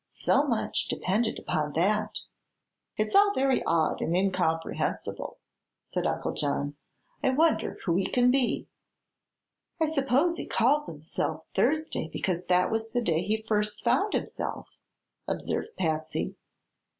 [0.07, 2.15] So much depended upon that."
[2.97, 5.37] "It's all very odd and incomprehensible,"
[5.85, 6.75] said Uncle John.
[7.21, 8.67] "I wonder who he can be."
[9.79, 14.69] "I suppose he calls himself Thursday because that was the day he first found himself,"
[15.27, 16.35] observed Patsy.